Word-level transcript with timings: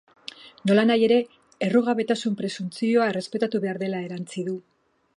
Nolanahi 0.71 1.05
ere, 1.07 1.17
errugabetasun-presuntzioa 1.67 3.13
errespetatu 3.13 3.65
behar 3.67 3.85
dela 3.85 4.05
erantsi 4.11 4.49
du. 4.53 4.61